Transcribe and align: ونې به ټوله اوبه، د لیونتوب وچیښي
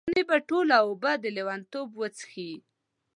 ونې 0.07 0.23
به 0.29 0.37
ټوله 0.47 0.75
اوبه، 0.85 1.11
د 1.23 1.25
لیونتوب 1.35 1.87
وچیښي 1.99 2.51